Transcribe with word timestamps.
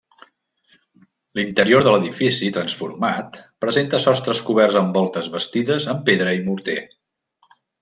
L'interior 1.39 1.85
de 1.87 1.91
l'edifici, 1.95 2.49
transformat, 2.55 3.37
presenta 3.67 4.01
sostres 4.07 4.43
coberts 4.49 4.81
amb 4.83 4.99
voltes 5.01 5.31
bastides 5.37 5.89
amb 5.95 6.05
pedra 6.11 6.35
i 6.41 6.43
morter. 6.51 6.81